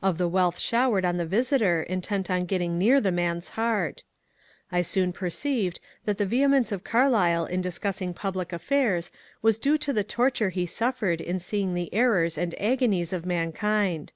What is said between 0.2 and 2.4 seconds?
wealth showered on the visitor intent